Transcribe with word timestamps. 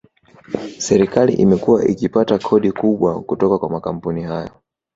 Serikali 0.85 1.31
imekuwa 1.43 1.85
ikipata 1.85 2.39
kodi 2.39 2.71
kubwa 2.71 3.21
kutoka 3.21 3.57
kwa 3.59 3.69
makampuni 3.69 4.23
hayo 4.23 4.53